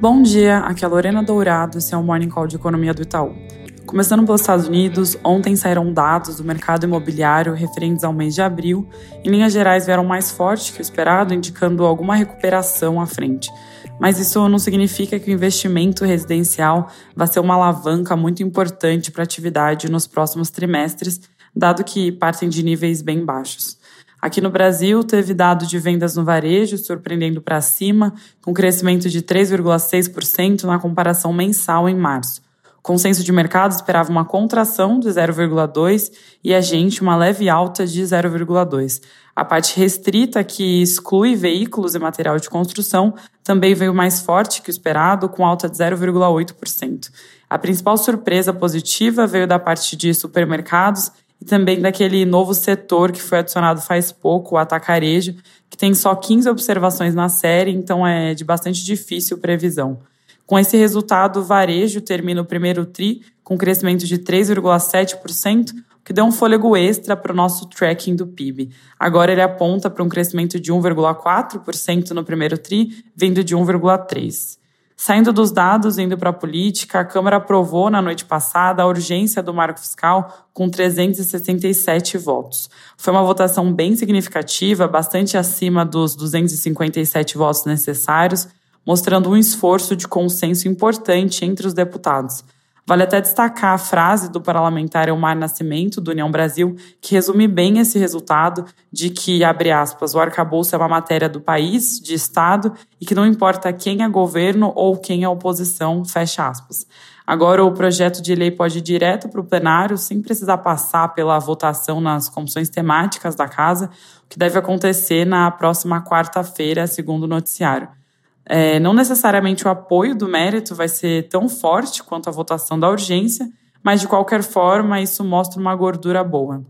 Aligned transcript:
Bom 0.00 0.22
dia, 0.22 0.60
aqui 0.60 0.82
é 0.82 0.88
a 0.88 0.90
Lorena 0.90 1.22
Dourado, 1.22 1.76
esse 1.76 1.92
é 1.92 1.96
o 1.96 2.02
Morning 2.02 2.30
Call 2.30 2.46
de 2.46 2.56
Economia 2.56 2.94
do 2.94 3.02
Itaú. 3.02 3.36
Começando 3.84 4.24
pelos 4.24 4.40
Estados 4.40 4.66
Unidos, 4.66 5.14
ontem 5.22 5.54
saíram 5.54 5.92
dados 5.92 6.38
do 6.38 6.42
mercado 6.42 6.84
imobiliário 6.84 7.52
referentes 7.52 8.02
ao 8.02 8.10
mês 8.10 8.34
de 8.34 8.40
abril. 8.40 8.88
Em 9.22 9.28
linhas 9.28 9.52
gerais, 9.52 9.84
vieram 9.84 10.02
mais 10.02 10.30
forte 10.30 10.72
que 10.72 10.80
o 10.80 10.80
esperado, 10.80 11.34
indicando 11.34 11.84
alguma 11.84 12.14
recuperação 12.14 12.98
à 12.98 13.04
frente. 13.04 13.52
Mas 14.00 14.18
isso 14.18 14.48
não 14.48 14.58
significa 14.58 15.20
que 15.20 15.30
o 15.30 15.34
investimento 15.34 16.02
residencial 16.02 16.88
vai 17.14 17.26
ser 17.26 17.40
uma 17.40 17.52
alavanca 17.52 18.16
muito 18.16 18.42
importante 18.42 19.10
para 19.10 19.22
a 19.22 19.24
atividade 19.24 19.90
nos 19.90 20.06
próximos 20.06 20.48
trimestres, 20.48 21.20
dado 21.54 21.84
que 21.84 22.10
partem 22.10 22.48
de 22.48 22.62
níveis 22.62 23.02
bem 23.02 23.22
baixos. 23.22 23.78
Aqui 24.20 24.40
no 24.40 24.50
Brasil, 24.50 25.02
teve 25.02 25.32
dado 25.32 25.66
de 25.66 25.78
vendas 25.78 26.14
no 26.14 26.24
varejo 26.24 26.76
surpreendendo 26.76 27.40
para 27.40 27.60
cima, 27.60 28.12
com 28.42 28.52
crescimento 28.52 29.08
de 29.08 29.22
3,6% 29.22 30.64
na 30.64 30.78
comparação 30.78 31.32
mensal 31.32 31.88
em 31.88 31.96
março. 31.96 32.42
O 32.80 32.82
consenso 32.82 33.22
de 33.22 33.30
mercado 33.30 33.72
esperava 33.72 34.10
uma 34.10 34.24
contração 34.24 34.98
de 34.98 35.08
0,2% 35.08 36.12
e 36.42 36.54
a 36.54 36.62
gente 36.62 37.02
uma 37.02 37.14
leve 37.14 37.48
alta 37.48 37.86
de 37.86 38.02
0,2%. 38.02 39.02
A 39.36 39.44
parte 39.44 39.78
restrita, 39.78 40.42
que 40.42 40.82
exclui 40.82 41.34
veículos 41.34 41.94
e 41.94 41.98
material 41.98 42.38
de 42.38 42.48
construção, 42.48 43.14
também 43.44 43.74
veio 43.74 43.94
mais 43.94 44.20
forte 44.20 44.60
que 44.60 44.68
o 44.68 44.72
esperado, 44.72 45.28
com 45.28 45.46
alta 45.46 45.68
de 45.68 45.76
0,8%. 45.76 47.10
A 47.48 47.58
principal 47.58 47.96
surpresa 47.96 48.52
positiva 48.52 49.26
veio 49.26 49.46
da 49.46 49.58
parte 49.58 49.94
de 49.96 50.12
supermercados 50.14 51.10
e 51.40 51.44
também 51.44 51.80
daquele 51.80 52.24
novo 52.24 52.52
setor 52.52 53.10
que 53.12 53.22
foi 53.22 53.38
adicionado 53.38 53.80
faz 53.80 54.12
pouco, 54.12 54.54
o 54.54 54.58
atacarejo, 54.58 55.34
que 55.70 55.76
tem 55.76 55.94
só 55.94 56.14
15 56.14 56.48
observações 56.48 57.14
na 57.14 57.28
série, 57.28 57.70
então 57.70 58.06
é 58.06 58.34
de 58.34 58.44
bastante 58.44 58.84
difícil 58.84 59.38
previsão. 59.38 60.00
Com 60.46 60.58
esse 60.58 60.76
resultado, 60.76 61.40
o 61.40 61.44
varejo 61.44 62.00
termina 62.00 62.42
o 62.42 62.44
primeiro 62.44 62.84
TRI 62.84 63.22
com 63.42 63.56
crescimento 63.56 64.06
de 64.06 64.18
3,7%, 64.18 65.70
o 65.70 66.04
que 66.04 66.12
deu 66.12 66.24
um 66.24 66.32
fôlego 66.32 66.76
extra 66.76 67.16
para 67.16 67.32
o 67.32 67.36
nosso 67.36 67.68
tracking 67.68 68.16
do 68.16 68.26
PIB. 68.26 68.70
Agora 68.98 69.32
ele 69.32 69.42
aponta 69.42 69.88
para 69.88 70.02
um 70.02 70.08
crescimento 70.08 70.58
de 70.58 70.72
1,4% 70.72 72.10
no 72.10 72.24
primeiro 72.24 72.58
TRI, 72.58 73.04
vindo 73.14 73.42
de 73.44 73.56
1,3%. 73.56 74.59
Saindo 75.02 75.32
dos 75.32 75.50
dados, 75.50 75.96
indo 75.96 76.18
para 76.18 76.28
a 76.28 76.32
política, 76.34 77.00
a 77.00 77.04
Câmara 77.06 77.36
aprovou 77.36 77.88
na 77.88 78.02
noite 78.02 78.22
passada 78.22 78.82
a 78.82 78.86
urgência 78.86 79.42
do 79.42 79.54
marco 79.54 79.80
fiscal 79.80 80.46
com 80.52 80.68
367 80.68 82.18
votos. 82.18 82.68
Foi 82.98 83.10
uma 83.10 83.22
votação 83.22 83.72
bem 83.72 83.96
significativa, 83.96 84.86
bastante 84.86 85.38
acima 85.38 85.86
dos 85.86 86.14
257 86.14 87.38
votos 87.38 87.64
necessários, 87.64 88.46
mostrando 88.86 89.30
um 89.30 89.38
esforço 89.38 89.96
de 89.96 90.06
consenso 90.06 90.68
importante 90.68 91.46
entre 91.46 91.66
os 91.66 91.72
deputados. 91.72 92.44
Vale 92.86 93.02
até 93.02 93.20
destacar 93.20 93.74
a 93.74 93.78
frase 93.78 94.30
do 94.30 94.40
parlamentar 94.40 95.08
Elmar 95.08 95.36
Nascimento, 95.36 96.00
do 96.00 96.10
União 96.10 96.30
Brasil, 96.30 96.74
que 97.00 97.14
resume 97.14 97.46
bem 97.46 97.78
esse 97.78 97.98
resultado 97.98 98.64
de 98.92 99.10
que, 99.10 99.44
abre 99.44 99.70
aspas, 99.70 100.14
o 100.14 100.18
arcabouço 100.18 100.74
é 100.74 100.78
uma 100.78 100.88
matéria 100.88 101.28
do 101.28 101.40
país, 101.40 102.00
de 102.00 102.14
Estado, 102.14 102.72
e 103.00 103.06
que 103.06 103.14
não 103.14 103.26
importa 103.26 103.72
quem 103.72 104.02
é 104.02 104.08
governo 104.08 104.72
ou 104.74 104.96
quem 104.96 105.22
é 105.22 105.28
oposição, 105.28 106.04
fecha 106.04 106.48
aspas. 106.48 106.86
Agora, 107.26 107.64
o 107.64 107.72
projeto 107.72 108.20
de 108.20 108.34
lei 108.34 108.50
pode 108.50 108.78
ir 108.78 108.82
direto 108.82 109.28
para 109.28 109.40
o 109.40 109.44
plenário, 109.44 109.96
sem 109.96 110.20
precisar 110.20 110.58
passar 110.58 111.14
pela 111.14 111.38
votação 111.38 112.00
nas 112.00 112.28
comissões 112.28 112.68
temáticas 112.68 113.36
da 113.36 113.46
Casa, 113.46 113.88
o 114.24 114.28
que 114.28 114.38
deve 114.38 114.58
acontecer 114.58 115.24
na 115.24 115.48
próxima 115.50 116.02
quarta-feira, 116.02 116.88
segundo 116.88 117.24
o 117.24 117.28
noticiário. 117.28 117.99
É, 118.46 118.80
não 118.80 118.92
necessariamente 118.92 119.66
o 119.66 119.70
apoio 119.70 120.14
do 120.14 120.28
mérito 120.28 120.74
vai 120.74 120.88
ser 120.88 121.28
tão 121.28 121.48
forte 121.48 122.02
quanto 122.02 122.28
a 122.28 122.32
votação 122.32 122.78
da 122.78 122.88
urgência, 122.88 123.48
mas 123.82 124.00
de 124.00 124.08
qualquer 124.08 124.42
forma 124.42 125.00
isso 125.00 125.24
mostra 125.24 125.60
uma 125.60 125.74
gordura 125.74 126.22
boa. 126.24 126.64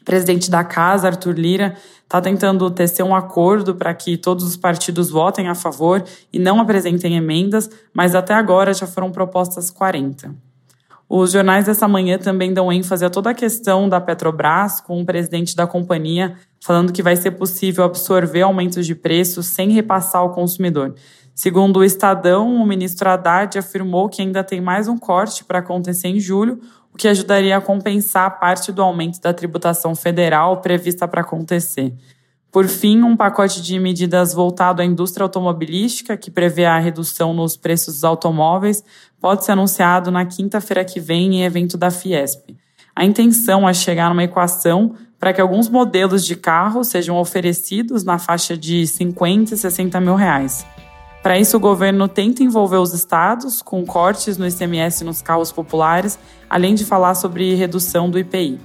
O 0.00 0.04
presidente 0.04 0.50
da 0.50 0.64
casa, 0.64 1.08
Arthur 1.08 1.38
Lira, 1.38 1.76
está 2.02 2.20
tentando 2.20 2.70
tecer 2.70 3.02
um 3.02 3.14
acordo 3.14 3.74
para 3.74 3.92
que 3.92 4.16
todos 4.16 4.44
os 4.44 4.56
partidos 4.56 5.10
votem 5.10 5.48
a 5.48 5.54
favor 5.54 6.02
e 6.32 6.38
não 6.38 6.60
apresentem 6.60 7.16
emendas, 7.16 7.68
mas 7.92 8.14
até 8.14 8.32
agora 8.32 8.72
já 8.72 8.86
foram 8.86 9.10
propostas 9.10 9.70
40. 9.70 10.47
Os 11.08 11.32
jornais 11.32 11.64
dessa 11.64 11.88
manhã 11.88 12.18
também 12.18 12.52
dão 12.52 12.70
ênfase 12.70 13.04
a 13.04 13.10
toda 13.10 13.30
a 13.30 13.34
questão 13.34 13.88
da 13.88 14.00
Petrobras, 14.00 14.80
com 14.80 15.00
o 15.00 15.06
presidente 15.06 15.56
da 15.56 15.66
companhia 15.66 16.36
falando 16.60 16.92
que 16.92 17.02
vai 17.02 17.16
ser 17.16 17.32
possível 17.32 17.84
absorver 17.84 18.42
aumentos 18.42 18.86
de 18.86 18.94
preços 18.94 19.46
sem 19.46 19.70
repassar 19.70 20.20
ao 20.20 20.32
consumidor. 20.32 20.94
Segundo 21.34 21.78
o 21.78 21.84
Estadão, 21.84 22.56
o 22.56 22.66
ministro 22.66 23.08
Haddad 23.08 23.58
afirmou 23.58 24.08
que 24.08 24.20
ainda 24.20 24.42
tem 24.42 24.60
mais 24.60 24.88
um 24.88 24.98
corte 24.98 25.44
para 25.44 25.60
acontecer 25.60 26.08
em 26.08 26.18
julho, 26.18 26.60
o 26.92 26.96
que 26.96 27.06
ajudaria 27.06 27.56
a 27.56 27.60
compensar 27.60 28.40
parte 28.40 28.72
do 28.72 28.82
aumento 28.82 29.20
da 29.20 29.32
tributação 29.32 29.94
federal 29.94 30.60
prevista 30.60 31.06
para 31.06 31.20
acontecer. 31.20 31.94
Por 32.50 32.66
fim, 32.66 33.02
um 33.02 33.16
pacote 33.16 33.60
de 33.60 33.78
medidas 33.78 34.32
voltado 34.32 34.80
à 34.80 34.84
indústria 34.84 35.22
automobilística, 35.22 36.16
que 36.16 36.30
prevê 36.30 36.64
a 36.64 36.78
redução 36.78 37.34
nos 37.34 37.56
preços 37.56 37.96
dos 37.96 38.04
automóveis, 38.04 38.82
pode 39.20 39.44
ser 39.44 39.52
anunciado 39.52 40.10
na 40.10 40.24
quinta-feira 40.24 40.84
que 40.84 40.98
vem 40.98 41.36
em 41.36 41.44
evento 41.44 41.76
da 41.76 41.90
Fiesp. 41.90 42.56
A 42.96 43.04
intenção 43.04 43.68
é 43.68 43.74
chegar 43.74 44.08
numa 44.08 44.24
equação 44.24 44.94
para 45.20 45.32
que 45.32 45.40
alguns 45.40 45.68
modelos 45.68 46.24
de 46.24 46.36
carro 46.36 46.82
sejam 46.84 47.16
oferecidos 47.18 48.02
na 48.02 48.18
faixa 48.18 48.56
de 48.56 48.86
50 48.86 49.54
e 49.54 49.58
60 49.58 50.00
mil 50.00 50.14
reais. 50.14 50.64
Para 51.22 51.38
isso, 51.38 51.56
o 51.56 51.60
governo 51.60 52.08
tenta 52.08 52.42
envolver 52.42 52.78
os 52.78 52.94
estados 52.94 53.60
com 53.60 53.84
cortes 53.84 54.38
no 54.38 54.46
ICMS 54.46 55.04
nos 55.04 55.20
carros 55.20 55.52
populares, 55.52 56.18
além 56.48 56.74
de 56.74 56.84
falar 56.84 57.14
sobre 57.14 57.54
redução 57.54 58.08
do 58.08 58.18
IPI. 58.18 58.58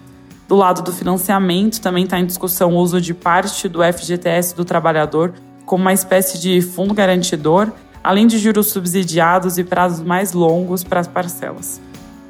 Do 0.48 0.56
lado 0.56 0.82
do 0.82 0.92
financiamento, 0.92 1.80
também 1.80 2.04
está 2.04 2.20
em 2.20 2.26
discussão 2.26 2.74
o 2.74 2.78
uso 2.78 3.00
de 3.00 3.14
parte 3.14 3.68
do 3.68 3.80
FGTS 3.82 4.56
do 4.56 4.66
trabalhador 4.66 5.34
como 5.66 5.84
uma 5.84 5.94
espécie 5.94 6.40
de 6.40 6.62
fundo 6.62 6.94
garantidor, 6.94 7.72
além 8.04 8.28
de 8.28 8.38
juros 8.38 8.68
subsidiados 8.68 9.58
e 9.58 9.64
prazos 9.64 10.06
mais 10.06 10.34
longos 10.34 10.84
para 10.84 11.00
as 11.00 11.08
parcelas. 11.08 11.82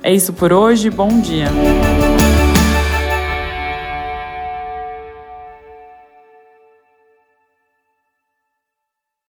É 0.04 0.14
isso 0.14 0.34
por 0.34 0.54
hoje, 0.54 0.90
bom 0.90 1.20
dia! 1.20 1.48